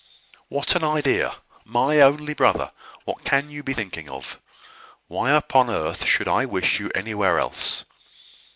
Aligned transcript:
"What 0.47 0.75
an 0.75 0.83
idea! 0.83 1.35
My 1.63 2.01
only 2.01 2.33
brother! 2.33 2.71
What 3.05 3.23
can 3.23 3.51
you 3.51 3.61
be 3.61 3.75
thinking 3.75 4.09
of? 4.09 4.39
Why 5.07 5.29
upon 5.29 5.69
earth 5.69 6.07
should 6.07 6.27
I 6.27 6.43
wish 6.43 6.79
you 6.79 6.89
anywhere 6.95 7.37
else?" 7.37 7.85